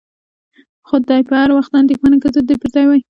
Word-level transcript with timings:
خو 0.87 0.95
دی 1.09 1.19
به 1.29 1.35
هر 1.41 1.49
وخت 1.57 1.71
اندېښمن 1.81 2.11
و، 2.13 2.21
که 2.23 2.29
زه 2.33 2.41
د 2.43 2.45
ده 2.47 2.55
پر 2.61 2.67
ځای 2.73 2.85
وای. 2.87 2.99